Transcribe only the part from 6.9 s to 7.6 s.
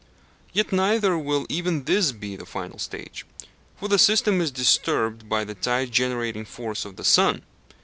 the sun.